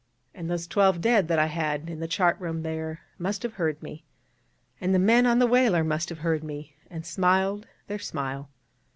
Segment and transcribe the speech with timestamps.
[0.33, 3.83] _'And those twelve dead that I had in the chart room there must have heard
[3.83, 4.03] me,
[4.81, 8.49] and the men on the whaler must have heard me, and smiled their smile.